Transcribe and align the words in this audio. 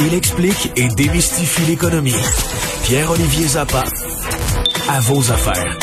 Il 0.00 0.14
explique 0.14 0.72
et 0.76 0.88
démystifie 0.88 1.62
l'économie. 1.70 2.14
Pierre-Olivier 2.84 3.46
Zappa, 3.46 3.84
à 4.88 5.00
vos 5.00 5.30
affaires. 5.30 5.78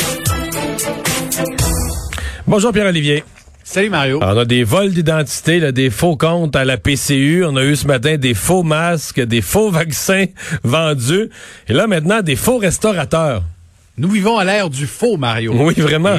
Bonjour 2.46 2.72
Pierre-Olivier. 2.72 3.22
Salut 3.62 3.90
Mario. 3.90 4.18
on 4.20 4.36
a 4.36 4.44
des 4.44 4.64
vols 4.64 4.92
d'identité, 4.92 5.72
des 5.72 5.90
faux 5.90 6.16
comptes 6.16 6.56
à 6.56 6.64
la 6.64 6.76
PCU. 6.76 7.44
On 7.44 7.56
a 7.56 7.62
eu 7.62 7.76
ce 7.76 7.86
matin 7.86 8.16
des 8.16 8.34
faux 8.34 8.62
masques, 8.62 9.20
des 9.20 9.40
faux 9.42 9.70
vaccins 9.70 10.26
vendus. 10.64 11.30
Et 11.68 11.72
là 11.72 11.86
maintenant, 11.86 12.20
des 12.20 12.36
faux 12.36 12.58
restaurateurs. 12.58 13.42
Nous 13.96 14.08
vivons 14.08 14.38
à 14.38 14.44
l'ère 14.44 14.70
du 14.70 14.88
faux, 14.88 15.16
Mario. 15.16 15.52
Oui, 15.54 15.74
vraiment. 15.74 16.16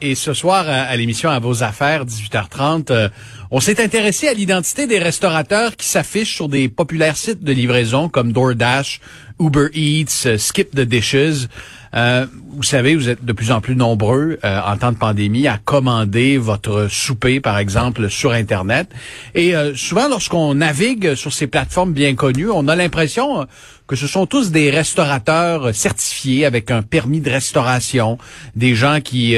Et, 0.00 0.14
ce 0.16 0.34
soir, 0.34 0.68
à, 0.68 0.96
l'émission 0.96 1.30
À 1.30 1.38
vos 1.38 1.62
affaires, 1.62 2.04
18h30, 2.04 2.90
euh, 2.90 3.08
on 3.52 3.60
s'est 3.60 3.80
intéressé 3.80 4.26
à 4.26 4.34
l'identité 4.34 4.88
des 4.88 4.98
restaurateurs 4.98 5.76
qui 5.76 5.86
s'affichent 5.86 6.34
sur 6.34 6.48
des 6.48 6.68
populaires 6.68 7.16
sites 7.16 7.44
de 7.44 7.52
livraison 7.52 8.08
comme 8.08 8.32
DoorDash, 8.32 9.00
Uber 9.38 9.68
Eats, 9.72 10.26
euh, 10.26 10.36
Skip 10.36 10.74
the 10.74 10.80
Dishes. 10.80 11.46
Euh, 11.94 12.26
vous 12.54 12.62
savez, 12.62 12.96
vous 12.96 13.08
êtes 13.08 13.24
de 13.24 13.32
plus 13.32 13.50
en 13.50 13.60
plus 13.60 13.76
nombreux 13.76 14.38
euh, 14.44 14.60
en 14.66 14.76
temps 14.76 14.92
de 14.92 14.96
pandémie 14.96 15.46
à 15.46 15.58
commander 15.58 16.38
votre 16.38 16.88
souper, 16.90 17.40
par 17.40 17.58
exemple, 17.58 18.08
sur 18.08 18.32
Internet. 18.32 18.88
Et 19.34 19.54
euh, 19.54 19.74
souvent, 19.74 20.08
lorsqu'on 20.08 20.54
navigue 20.54 21.14
sur 21.14 21.32
ces 21.32 21.46
plateformes 21.46 21.92
bien 21.92 22.14
connues, 22.14 22.50
on 22.50 22.68
a 22.68 22.76
l'impression 22.76 23.46
que 23.86 23.96
ce 23.96 24.06
sont 24.06 24.26
tous 24.26 24.52
des 24.52 24.70
restaurateurs 24.70 25.74
certifiés 25.74 26.46
avec 26.46 26.70
un 26.70 26.82
permis 26.82 27.20
de 27.20 27.30
restauration, 27.30 28.16
des 28.56 28.74
gens 28.74 29.00
qui 29.00 29.36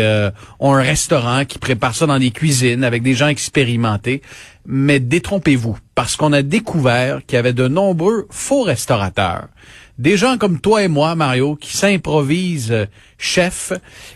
ont 0.61 0.75
un 0.75 0.83
restaurant, 0.83 1.45
qui 1.45 1.59
préparent 1.59 1.97
ça 1.97 2.07
dans 2.07 2.19
des 2.19 2.31
cuisines, 2.31 2.85
avec 2.85 3.03
des 3.03 3.15
gens 3.15 3.27
expérimentés. 3.27 4.23
Mais 4.67 5.01
détrompez-vous, 5.01 5.77
parce 5.97 6.15
qu'on 6.15 6.33
a 6.33 6.43
découvert 6.43 7.25
qu'il 7.27 7.37
y 7.37 7.39
avait 7.39 7.53
de 7.53 7.67
nombreux 7.67 8.27
faux 8.31 8.63
restaurateurs 8.63 9.49
des 9.99 10.17
gens 10.17 10.39
comme 10.39 10.61
toi 10.61 10.83
et 10.83 10.89
moi, 10.89 11.15
Mario, 11.15 11.57
qui 11.57 11.77
s'improvisent 11.77 12.73
euh, 12.73 12.87
chefs 13.19 13.73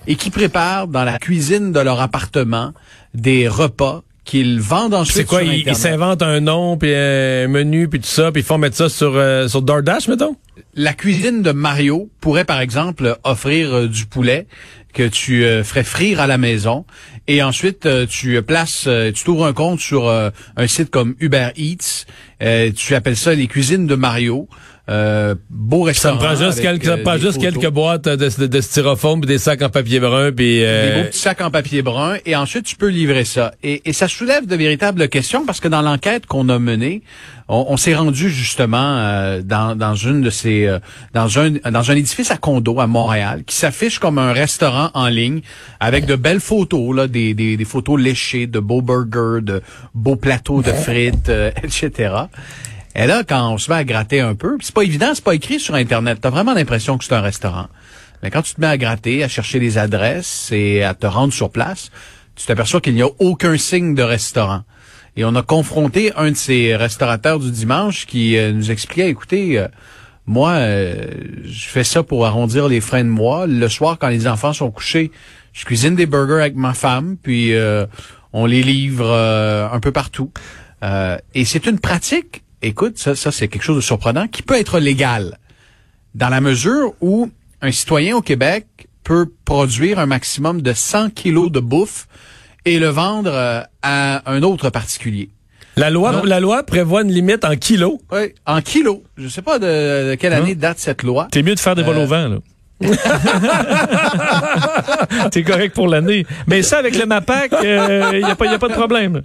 et 0.07 0.17
qui 0.17 0.31
préparent 0.31 0.89
dans 0.89 1.05
la 1.05 1.19
cuisine 1.19 1.73
de 1.73 1.81
leur 1.81 2.01
appartement 2.01 2.73
des 3.15 3.49
repas 3.49 4.03
qu'ils 4.25 4.61
vendent 4.61 4.95
ensuite 4.95 5.17
C'est 5.17 5.25
quoi, 5.25 5.43
ils, 5.43 5.75
s'inventent 5.75 6.23
un 6.23 6.41
nom, 6.41 6.77
puis 6.77 6.95
un 6.95 7.49
menu, 7.49 7.89
puis 7.89 8.01
tout 8.01 8.07
ça, 8.07 8.31
puis 8.31 8.43
ils 8.43 8.45
font 8.45 8.59
mettre 8.59 8.77
ça 8.77 8.89
sur, 8.89 9.13
euh, 9.15 9.49
sur 9.49 9.63
DoorDash, 9.63 10.09
mettons? 10.09 10.37
La 10.75 10.93
cuisine 10.93 11.43
de 11.43 11.53
Mario 11.53 12.11
pourrait, 12.21 12.45
par 12.45 12.61
exemple, 12.61 13.17
offrir 13.25 13.73
euh, 13.73 13.89
du 13.89 14.05
poulet 14.05 14.47
que 14.93 15.07
tu 15.07 15.45
ferais 15.65 15.85
frire 15.85 16.19
à 16.19 16.27
la 16.27 16.39
maison 16.39 16.87
et 17.29 17.43
ensuite 17.43 17.87
tu 18.09 18.43
places 18.43 18.89
tu 19.15 19.23
t'ouvres 19.23 19.45
un 19.45 19.53
compte 19.53 19.79
sur 19.79 20.09
un 20.09 20.67
site 20.67 20.89
comme 20.89 21.15
Uber 21.21 21.51
Eats 21.57 22.07
tu 22.75 22.95
appelles 22.95 23.17
ça 23.17 23.35
les 23.35 23.47
cuisines 23.49 23.87
de 23.87 23.95
Mario 23.95 24.49
euh, 24.89 25.35
beau 25.51 25.83
restaurant. 25.83 26.19
Ça 26.19 26.25
me 26.25 26.35
prend 26.35 26.45
juste, 26.47 26.61
quelques, 26.61 27.03
prend 27.03 27.19
juste 27.19 27.41
quelques 27.41 27.69
boîtes 27.69 28.09
de, 28.09 28.47
de, 28.47 28.61
styrofoam, 28.61 29.21
des 29.21 29.39
sacs 29.39 29.63
en 29.63 29.69
papier 29.69 30.01
brun, 30.01 30.33
puis 30.33 30.65
euh... 30.65 30.89
des 30.89 31.03
beaux 31.03 31.09
petits 31.09 31.19
sacs 31.19 31.41
en 31.41 31.51
papier 31.51 31.83
brun, 31.83 32.17
et 32.25 32.35
ensuite 32.37 32.65
tu 32.65 32.77
peux 32.77 32.89
livrer 32.89 33.25
ça. 33.25 33.53
Et, 33.63 33.83
et 33.85 33.93
ça 33.93 34.09
soulève 34.09 34.47
de 34.47 34.57
véritables 34.57 35.09
questions 35.09 35.45
parce 35.45 35.61
que 35.61 35.69
dans 35.69 35.83
l'enquête 35.83 36.27
qu'on 36.27 36.49
a 36.49 36.59
menée, 36.59 37.03
on, 37.49 37.77
s'est 37.79 37.95
rendu 37.95 38.29
justement 38.29 38.99
euh, 38.99 39.41
dans, 39.43 39.75
dans 39.75 39.95
une 39.95 40.21
de 40.21 40.29
ces 40.29 40.67
euh, 40.67 40.79
dans 41.15 41.39
un 41.39 41.53
dans 41.71 41.91
un 41.91 41.97
édifice 41.97 42.31
à 42.31 42.37
condo 42.37 42.79
à 42.79 42.87
Montréal 42.87 43.43
qui 43.47 43.57
s'affiche 43.57 43.99
comme 43.99 44.19
un 44.19 44.33
restaurant 44.33 44.91
en 44.93 45.09
ligne 45.09 45.41
avec 45.81 46.05
de 46.05 46.15
belles 46.15 46.41
photos 46.41 46.95
là, 46.95 47.09
des, 47.09 47.33
des, 47.33 47.57
des 47.57 47.65
photos 47.65 47.99
léchées, 47.99 48.47
de 48.47 48.59
beaux 48.61 48.83
burgers, 48.83 49.43
de 49.43 49.63
beaux 49.95 50.17
plateaux 50.17 50.61
de 50.61 50.73
frites, 50.73 51.31
etc. 51.63 52.11
Et 52.95 53.07
là, 53.07 53.23
quand 53.23 53.53
on 53.53 53.59
se 53.59 53.71
met 53.71 53.77
à 53.77 53.85
gratter 53.85 54.21
un 54.21 54.35
peu, 54.35 54.57
c'est 54.61 54.75
pas 54.75 54.83
évident, 54.83 55.13
c'est 55.15 55.25
pas 55.25 55.35
écrit 55.35 55.61
sur 55.61 55.75
Internet. 55.75 56.19
T'as 56.21 56.31
vraiment 56.31 56.55
l'impression 56.55 56.99
que 56.99 57.05
c'est 57.05 57.15
un 57.15 57.21
restaurant. 57.21 57.69
Mais 58.23 58.31
quand 58.31 58.43
tu 58.43 58.55
te 58.55 58.61
mets 58.61 58.67
à 58.67 58.77
gratter, 58.77 59.23
à 59.23 59.29
chercher 59.29 59.61
des 59.61 59.79
adresses 59.79 60.51
et 60.53 60.83
à 60.83 60.95
te 60.95 61.07
rendre 61.07 61.33
sur 61.33 61.51
place, 61.51 61.91
tu 62.35 62.47
t'aperçois 62.47 62.81
qu'il 62.81 62.95
n'y 62.95 63.03
a 63.03 63.09
aucun 63.19 63.57
signe 63.57 63.95
de 63.95 64.03
restaurant. 64.03 64.63
Et 65.17 65.25
on 65.25 65.35
a 65.35 65.43
confronté 65.43 66.13
un 66.17 66.31
de 66.31 66.37
ces 66.37 66.77
restaurateurs 66.77 67.41
du 67.41 67.51
dimanche 67.51 68.07
qui 68.07 68.37
euh, 68.37 68.53
nous 68.53 68.71
expliquait, 68.71 69.09
écoutez, 69.09 69.59
euh, 69.59 69.67
moi, 70.27 70.51
euh, 70.51 71.07
je 71.45 71.69
fais 71.69 71.85
ça 71.85 72.03
pour 72.03 72.27
arrondir 72.27 72.69
les 72.69 72.81
freins 72.81 73.05
de 73.05 73.09
mois. 73.09 73.47
Le 73.47 73.69
soir, 73.69 73.99
quand 73.99 74.09
les 74.09 74.29
enfants 74.29 74.53
sont 74.53 74.71
couchés, 74.71 75.11
je 75.53 75.65
cuisine 75.65 75.97
des 75.97 76.07
burgers 76.07 76.41
avec 76.41 76.55
ma 76.55 76.75
femme, 76.75 77.17
puis 77.21 77.53
on 78.33 78.47
les 78.47 78.63
livre 78.63 79.11
un 79.11 79.81
peu 79.81 79.91
partout. 79.91 80.31
et 81.35 81.45
c'est 81.45 81.67
une 81.67 81.81
pratique 81.81 82.45
écoute, 82.63 82.99
ça, 82.99 83.15
ça 83.15 83.33
c'est 83.33 83.49
quelque 83.49 83.63
chose 83.63 83.77
de 83.77 83.83
surprenant, 83.83 84.29
qui 84.29 84.43
peut 84.43 84.59
être 84.59 84.79
légal 84.79 85.39
dans 86.15 86.29
la 86.29 86.41
mesure 86.41 86.95
où 87.01 87.31
un 87.61 87.73
citoyen 87.73 88.17
au 88.17 88.23
Québec 88.23 88.67
peut 89.05 89.31
produire 89.45 89.99
un 89.99 90.07
maximum 90.07 90.63
de 90.63 90.73
100 90.73 91.11
kilos 91.11 91.51
de 91.51 91.61
bouffe 91.61 92.09
et 92.65 92.79
le 92.79 92.89
vendre 92.89 93.31
euh, 93.33 93.63
à 93.83 94.31
un 94.31 94.43
autre 94.43 94.71
particulier. 94.71 95.31
La 95.77 95.91
loi, 95.91 96.23
la 96.25 96.41
loi 96.41 96.65
prévoit 96.65 97.03
une 97.03 97.13
limite 97.13 97.45
en 97.45 97.55
kilos. 97.55 97.99
Oui, 98.11 98.35
en 98.47 98.61
kilos. 98.61 98.99
Je 99.17 99.29
sais 99.29 99.43
pas 99.43 99.61
de, 99.61 100.17
quelle 100.17 100.33
année 100.33 100.57
date 100.57 100.81
cette 100.81 101.05
loi. 101.05 101.29
C'est 101.33 101.43
mieux 101.43 101.55
de 101.55 101.61
faire 101.61 101.77
des 101.77 101.85
vols 101.85 101.99
au 101.99 102.01
euh, 102.01 102.07
vent, 102.07 102.29
là. 102.29 102.39
T'es 105.31 105.43
correct 105.43 105.75
pour 105.75 105.89
l'année. 105.89 106.27
Mais 106.47 106.63
ça, 106.63 106.79
avec 106.79 106.97
le 106.97 107.07
MAPAC, 107.07 107.53
il 107.63 107.67
euh, 107.67 108.19
n'y 108.19 108.25
a, 108.25 108.35
pas, 108.35 108.51
a 108.51 108.59
pas 108.59 108.69
de 108.69 108.75
problème. 108.75 109.23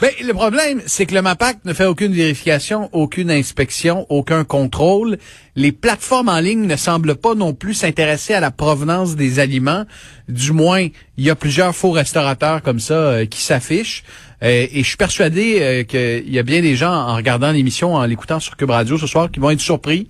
Ben, 0.00 0.10
le 0.24 0.32
problème, 0.32 0.80
c'est 0.86 1.06
que 1.06 1.14
le 1.14 1.22
MAPAC 1.22 1.64
ne 1.64 1.72
fait 1.72 1.84
aucune 1.84 2.12
vérification, 2.12 2.88
aucune 2.92 3.32
inspection, 3.32 4.06
aucun 4.10 4.44
contrôle. 4.44 5.18
Les 5.56 5.72
plateformes 5.72 6.28
en 6.28 6.38
ligne 6.38 6.66
ne 6.66 6.76
semblent 6.76 7.16
pas 7.16 7.34
non 7.34 7.52
plus 7.52 7.74
s'intéresser 7.74 8.32
à 8.32 8.38
la 8.38 8.52
provenance 8.52 9.16
des 9.16 9.40
aliments. 9.40 9.86
Du 10.28 10.52
moins, 10.52 10.86
il 11.16 11.24
y 11.24 11.30
a 11.30 11.34
plusieurs 11.34 11.74
faux 11.74 11.90
restaurateurs 11.90 12.62
comme 12.62 12.78
ça 12.78 12.94
euh, 12.94 13.26
qui 13.26 13.42
s'affichent. 13.42 14.04
Euh, 14.44 14.68
et 14.70 14.84
je 14.84 14.86
suis 14.86 14.96
persuadé 14.96 15.84
qu'il 15.88 16.32
y 16.32 16.38
a 16.38 16.44
bien 16.44 16.62
des 16.62 16.76
gens, 16.76 16.92
en 16.92 17.16
regardant 17.16 17.50
l'émission, 17.50 17.94
en 17.94 18.04
l'écoutant 18.04 18.38
sur 18.38 18.56
Cube 18.56 18.70
Radio 18.70 18.98
ce 18.98 19.08
soir, 19.08 19.32
qui 19.32 19.40
vont 19.40 19.50
être 19.50 19.60
surpris 19.60 20.06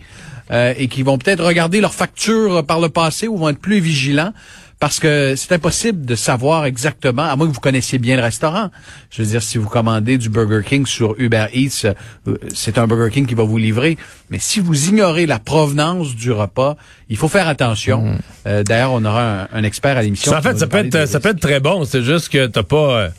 euh, 0.51 0.73
et 0.79 0.89
qui 0.89 1.03
vont 1.03 1.19
peut-être 1.19 1.45
regarder 1.45 1.81
leurs 1.81 1.95
factures 1.95 2.65
par 2.65 2.81
le 2.81 2.89
passé 2.89 3.29
ou 3.29 3.37
vont 3.37 3.51
être 3.51 3.59
plus 3.59 3.81
vigilants 3.81 4.33
parce 4.81 5.01
que 5.01 5.35
c'est 5.37 5.53
impossible 5.53 6.07
de 6.07 6.15
savoir 6.15 6.65
exactement, 6.65 7.23
à 7.23 7.35
moins 7.35 7.49
que 7.49 7.53
vous 7.53 7.61
connaissiez 7.61 7.99
bien 7.99 8.17
le 8.17 8.23
restaurant. 8.23 8.71
Je 9.11 9.23
veux 9.23 9.29
dire, 9.29 9.43
si 9.43 9.59
vous 9.59 9.69
commandez 9.69 10.19
du 10.19 10.29
Burger 10.29 10.61
King 10.65 10.87
sur 10.87 11.15
Uber 11.19 11.47
Eats, 11.53 11.87
euh, 12.29 12.37
c'est 12.55 12.79
un 12.79 12.87
Burger 12.87 13.13
King 13.13 13.27
qui 13.27 13.35
va 13.35 13.43
vous 13.43 13.59
livrer. 13.59 13.99
Mais 14.31 14.39
si 14.39 14.61
vous 14.61 14.89
ignorez 14.89 15.27
la 15.27 15.41
provenance 15.41 16.15
du 16.15 16.31
repas, 16.31 16.77
il 17.09 17.17
faut 17.17 17.29
faire 17.29 17.49
attention. 17.49 18.03
Mm. 18.03 18.19
Euh, 18.47 18.63
d'ailleurs, 18.63 18.93
on 18.93 19.05
aura 19.05 19.49
un, 19.53 19.65
expert 19.65 19.97
à 19.97 20.03
l'émission. 20.03 20.33
En 20.33 20.43
fait, 20.43 20.57
ça 20.59 20.69
peut, 20.69 20.79
être, 20.79 21.09
ça 21.09 21.19
peut 21.19 21.31
être 21.31 21.41
très 21.41 21.61
bon. 21.61 21.85
C'est 21.85 22.03
juste 22.03 22.29
que 22.29 22.47
t'as 22.47 22.63
pas 22.63 23.11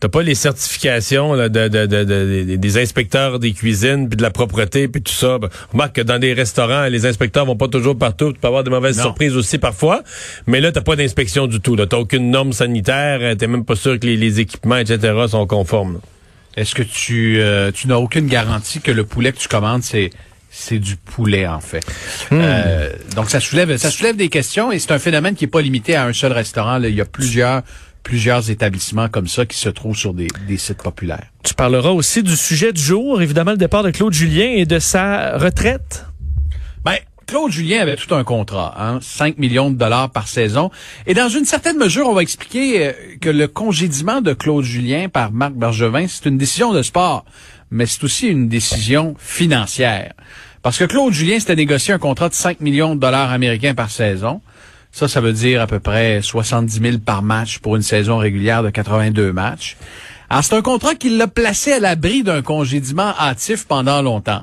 t'as 0.00 0.08
pas 0.08 0.22
les 0.22 0.34
certifications 0.34 1.36
de, 1.36 2.56
des 2.56 2.78
inspecteurs 2.78 3.38
des 3.38 3.52
cuisines 3.52 4.08
puis 4.08 4.16
de 4.16 4.22
la 4.22 4.30
propreté 4.30 4.88
puis 4.88 5.02
tout 5.02 5.12
ça. 5.12 5.38
Ben, 5.38 5.50
remarque 5.72 5.96
que 5.96 6.00
dans 6.00 6.18
des 6.18 6.32
restaurants, 6.32 6.86
les 6.86 7.04
inspecteurs 7.04 7.44
vont 7.44 7.56
pas 7.56 7.68
toujours 7.68 7.96
partout. 7.96 8.32
Tu 8.32 8.40
peux 8.40 8.48
avoir 8.48 8.64
des 8.64 8.70
mauvaises 8.70 9.00
surprises 9.00 9.36
aussi 9.36 9.58
parfois. 9.58 10.02
Mais 10.46 10.60
là, 10.60 10.72
t'as 10.72 10.80
pas 10.80 10.96
d'inspection 10.96 11.46
du 11.46 11.60
tout. 11.60 11.76
T'as 11.76 11.98
aucune 11.98 12.30
norme 12.30 12.54
sanitaire. 12.54 13.36
T'es 13.36 13.46
même 13.46 13.64
pas 13.64 13.76
sûr 13.76 14.00
que 14.00 14.06
les, 14.06 14.40
équipements, 14.40 14.78
etc., 14.78 15.14
sont 15.28 15.46
conformes. 15.46 16.00
Est-ce 16.56 16.74
que 16.74 16.82
tu, 16.82 17.40
euh, 17.40 17.70
tu 17.70 17.86
n'as 17.86 17.96
aucune 17.96 18.26
garantie 18.26 18.80
que 18.80 18.90
le 18.90 19.04
poulet 19.04 19.32
que 19.32 19.38
tu 19.38 19.48
commandes, 19.48 19.82
c'est 19.82 20.10
c'est 20.52 20.80
du 20.80 20.96
poulet 20.96 21.46
en 21.46 21.60
fait? 21.60 21.84
Hmm. 22.30 22.40
Euh, 22.40 22.90
donc 23.14 23.30
ça 23.30 23.38
soulève 23.38 23.76
ça 23.76 23.90
soulève 23.90 24.16
des 24.16 24.28
questions 24.28 24.72
et 24.72 24.80
c'est 24.80 24.90
un 24.90 24.98
phénomène 24.98 25.36
qui 25.36 25.44
est 25.44 25.48
pas 25.48 25.62
limité 25.62 25.94
à 25.94 26.04
un 26.04 26.12
seul 26.12 26.32
restaurant. 26.32 26.82
Il 26.82 26.94
y 26.94 27.00
a 27.00 27.04
plusieurs 27.04 27.62
plusieurs 28.02 28.50
établissements 28.50 29.08
comme 29.08 29.28
ça 29.28 29.46
qui 29.46 29.56
se 29.56 29.68
trouvent 29.68 29.96
sur 29.96 30.14
des, 30.14 30.28
sites 30.56 30.82
populaires. 30.82 31.26
Tu 31.42 31.54
parleras 31.54 31.90
aussi 31.90 32.22
du 32.22 32.36
sujet 32.36 32.72
du 32.72 32.80
jour, 32.80 33.22
évidemment 33.22 33.52
le 33.52 33.56
départ 33.56 33.82
de 33.82 33.90
Claude 33.90 34.12
Julien 34.12 34.50
et 34.50 34.66
de 34.66 34.78
sa 34.78 35.38
retraite. 35.38 36.06
Ben, 36.84 36.96
Claude 37.26 37.52
Julien 37.52 37.80
avait 37.80 37.94
tout 37.94 38.12
un 38.12 38.24
contrat, 38.24 38.74
hein, 38.76 38.98
5 39.00 39.38
millions 39.38 39.70
de 39.70 39.76
dollars 39.76 40.10
par 40.10 40.26
saison. 40.26 40.70
Et 41.06 41.14
dans 41.14 41.28
une 41.28 41.44
certaine 41.44 41.76
mesure, 41.76 42.08
on 42.08 42.12
va 42.12 42.22
expliquer 42.22 42.86
euh, 42.86 42.92
que 43.20 43.30
le 43.30 43.46
congédiement 43.46 44.20
de 44.20 44.32
Claude 44.32 44.64
Julien 44.64 45.08
par 45.08 45.30
Marc 45.30 45.52
Bergevin, 45.52 46.06
c'est 46.08 46.28
une 46.28 46.38
décision 46.38 46.72
de 46.72 46.82
sport, 46.82 47.24
mais 47.70 47.86
c'est 47.86 48.02
aussi 48.02 48.26
une 48.26 48.48
décision 48.48 49.14
financière. 49.18 50.12
Parce 50.62 50.76
que 50.76 50.84
Claude 50.84 51.12
Julien 51.12 51.38
s'était 51.38 51.54
négocié 51.54 51.94
un 51.94 51.98
contrat 51.98 52.28
de 52.28 52.34
5 52.34 52.60
millions 52.60 52.96
de 52.96 53.00
dollars 53.00 53.30
américains 53.30 53.74
par 53.74 53.90
saison. 53.90 54.40
Ça, 54.92 55.08
ça 55.08 55.20
veut 55.20 55.32
dire 55.32 55.60
à 55.60 55.66
peu 55.66 55.80
près 55.80 56.20
70 56.22 56.80
000 56.80 56.98
par 56.98 57.22
match 57.22 57.58
pour 57.58 57.76
une 57.76 57.82
saison 57.82 58.18
régulière 58.18 58.62
de 58.62 58.70
82 58.70 59.32
matchs. 59.32 59.76
Alors, 60.28 60.44
c'est 60.44 60.54
un 60.54 60.62
contrat 60.62 60.94
qui 60.94 61.10
l'a 61.10 61.26
placé 61.26 61.72
à 61.72 61.80
l'abri 61.80 62.22
d'un 62.22 62.42
congédiement 62.42 63.12
hâtif 63.18 63.66
pendant 63.66 64.00
longtemps. 64.00 64.42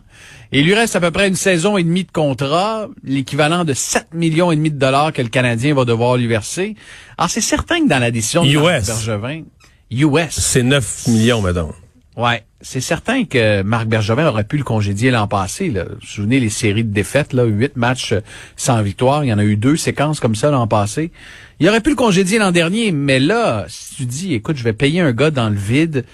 Il 0.51 0.65
lui 0.65 0.73
reste 0.73 0.95
à 0.95 0.99
peu 0.99 1.11
près 1.11 1.27
une 1.27 1.35
saison 1.35 1.77
et 1.77 1.83
demie 1.83 2.03
de 2.03 2.11
contrat, 2.11 2.87
l'équivalent 3.03 3.63
de 3.63 3.73
7 3.73 4.13
millions 4.13 4.51
et 4.51 4.55
demi 4.55 4.69
de 4.69 4.77
dollars 4.77 5.13
que 5.13 5.21
le 5.21 5.29
Canadien 5.29 5.73
va 5.73 5.85
devoir 5.85 6.17
lui 6.17 6.27
verser. 6.27 6.75
Alors, 7.17 7.29
c'est 7.29 7.41
certain 7.41 7.79
que 7.79 7.87
dans 7.87 7.99
la 7.99 8.11
décision 8.11 8.43
de 8.43 8.49
US. 8.49 8.87
Bergevin, 8.87 9.43
US. 9.91 10.29
C'est 10.31 10.63
9 10.63 11.07
millions, 11.07 11.41
madame. 11.41 11.71
Ouais, 12.17 12.43
c'est 12.61 12.81
certain 12.81 13.25
que 13.25 13.61
Marc 13.61 13.85
Bergevin 13.87 14.25
aurait 14.25 14.43
pu 14.43 14.57
le 14.57 14.63
congédier 14.63 15.11
l'an 15.11 15.27
passé. 15.27 15.69
Là. 15.69 15.83
Vous 15.83 15.99
vous 16.01 16.07
souvenez 16.07 16.39
les 16.39 16.49
séries 16.49 16.83
de 16.83 16.91
défaites, 16.91 17.31
là, 17.31 17.43
huit 17.43 17.77
matchs 17.77 18.15
sans 18.55 18.81
victoire. 18.81 19.23
Il 19.23 19.27
y 19.27 19.33
en 19.33 19.37
a 19.37 19.43
eu 19.43 19.55
deux 19.55 19.77
séquences 19.77 20.19
comme 20.19 20.33
ça 20.33 20.49
l'an 20.49 20.65
passé. 20.65 21.11
Il 21.59 21.69
aurait 21.69 21.81
pu 21.81 21.91
le 21.91 21.95
congédier 21.95 22.39
l'an 22.39 22.51
dernier, 22.51 22.91
mais 22.91 23.19
là, 23.19 23.65
si 23.67 23.95
tu 23.95 24.05
dis, 24.05 24.33
écoute, 24.33 24.57
je 24.57 24.63
vais 24.63 24.73
payer 24.73 24.99
un 24.99 25.11
gars 25.11 25.29
dans 25.29 25.49
le 25.49 25.55
vide 25.55 26.05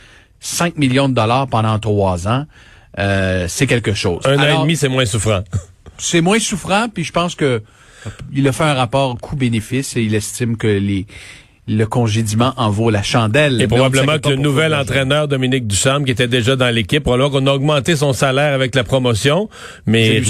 5 0.41 0.77
millions 0.77 1.07
de 1.07 1.13
dollars 1.13 1.47
pendant 1.47 1.79
trois 1.79 2.27
ans, 2.27 2.45
euh, 3.00 3.45
c'est 3.47 3.65
quelque 3.65 3.94
chose. 3.94 4.21
Un 4.25 4.38
an 4.38 4.59
et 4.59 4.61
demi, 4.61 4.75
c'est 4.75 4.89
moins 4.89 5.05
souffrant. 5.05 5.44
c'est 5.97 6.19
moins 6.19 6.39
souffrant, 6.39 6.89
puis 6.94 7.05
je 7.05 7.13
pense 7.13 7.35
que 7.35 7.63
il 8.33 8.45
a 8.50 8.51
fait 8.51 8.65
un 8.65 8.73
rapport 8.73 9.17
coût-bénéfice 9.17 9.95
et 9.95 10.01
il 10.01 10.13
estime 10.13 10.57
que 10.57 10.67
les 10.67 11.07
le 11.68 11.86
congédiement 11.86 12.54
en 12.57 12.69
vaut 12.69 12.89
la 12.89 13.04
chandelle. 13.04 13.62
Et 13.62 13.68
probablement 13.68 14.19
que 14.19 14.30
le 14.30 14.36
nouvel 14.36 14.74
entraîneur 14.74 15.27
Dominique 15.27 15.68
Duchamp, 15.68 16.04
qui 16.04 16.12
était 16.12 16.27
déjà 16.27 16.56
dans 16.56 16.74
l'équipe, 16.74 17.04
probablement 17.04 17.30
qu'on 17.30 17.48
a 17.48 17.54
augmenté 17.54 17.95
son 17.95 18.13
salaire 18.13 18.54
avec 18.54 18.75
la 18.75 18.83
promotion, 18.83 19.50
mais, 19.86 20.21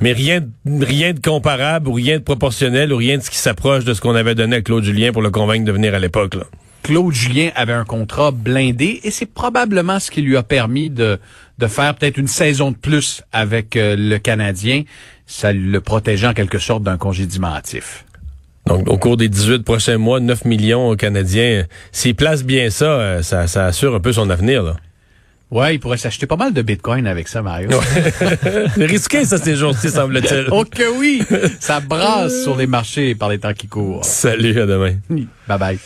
mais 0.00 0.12
rien, 0.12 0.40
rien 0.66 1.12
de 1.12 1.20
comparable 1.20 1.88
ou 1.88 1.92
rien 1.92 2.18
de 2.18 2.24
proportionnel 2.24 2.92
ou 2.92 2.96
rien 2.96 3.18
de 3.18 3.22
ce 3.22 3.30
qui 3.30 3.38
s'approche 3.38 3.84
de 3.84 3.94
ce 3.94 4.00
qu'on 4.00 4.14
avait 4.14 4.34
donné 4.34 4.56
à 4.56 4.62
Claude 4.62 4.84
Julien 4.84 5.12
pour 5.12 5.22
le 5.22 5.30
convaincre 5.30 5.64
de 5.64 5.72
venir 5.72 5.94
à 5.94 5.98
l'époque. 5.98 6.36
Claude 6.82 7.12
Julien 7.12 7.50
avait 7.54 7.74
un 7.74 7.84
contrat 7.84 8.30
blindé 8.30 9.00
et 9.04 9.10
c'est 9.10 9.26
probablement 9.26 10.00
ce 10.00 10.10
qui 10.10 10.22
lui 10.22 10.36
a 10.36 10.42
permis 10.42 10.90
de, 10.90 11.18
de 11.58 11.66
faire 11.66 11.94
peut-être 11.94 12.16
une 12.16 12.26
saison 12.26 12.70
de 12.70 12.76
plus 12.76 13.22
avec 13.32 13.76
euh, 13.76 13.96
le 13.98 14.18
Canadien. 14.18 14.84
Ça 15.26 15.52
le 15.52 15.80
protégeait 15.80 16.26
en 16.26 16.34
quelque 16.34 16.58
sorte 16.58 16.82
d'un 16.82 16.96
congédiement 16.96 17.52
actif. 17.52 18.04
Donc, 18.70 18.88
au 18.88 18.98
cours 18.98 19.16
des 19.16 19.28
18 19.28 19.64
prochains 19.64 19.98
mois, 19.98 20.20
9 20.20 20.44
millions 20.44 20.90
aux 20.90 20.96
Canadiens. 20.96 21.64
S'il 21.90 22.14
place 22.14 22.44
bien 22.44 22.70
ça, 22.70 22.84
euh, 22.84 23.22
ça, 23.22 23.48
ça, 23.48 23.66
assure 23.66 23.96
un 23.96 24.00
peu 24.00 24.12
son 24.12 24.30
avenir. 24.30 24.62
Là. 24.62 24.76
Ouais, 25.50 25.74
il 25.74 25.78
pourrait 25.80 25.96
s'acheter 25.96 26.26
pas 26.26 26.36
mal 26.36 26.52
de 26.52 26.62
bitcoin 26.62 27.08
avec 27.08 27.26
ça, 27.26 27.42
Mario. 27.42 27.70
Ouais. 27.70 28.66
risqué, 28.86 29.24
ça, 29.24 29.38
ces 29.38 29.56
jours-ci, 29.56 29.90
semble-t-il. 29.90 30.46
Oh 30.52 30.64
que 30.64 30.96
oui! 30.96 31.20
Ça 31.58 31.80
brasse 31.80 32.44
sur 32.44 32.56
les 32.56 32.68
marchés 32.68 33.16
par 33.16 33.28
les 33.28 33.38
temps 33.38 33.54
qui 33.54 33.66
courent. 33.66 34.04
Salut, 34.04 34.60
à 34.60 34.66
demain. 34.66 34.94
Bye 35.48 35.58
bye. 35.58 35.78